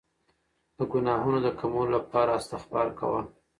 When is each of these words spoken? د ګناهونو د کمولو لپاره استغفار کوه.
د 0.77 0.79
ګناهونو 0.91 1.39
د 1.41 1.47
کمولو 1.59 1.91
لپاره 1.97 2.31
استغفار 2.39 2.87
کوه. 2.99 3.21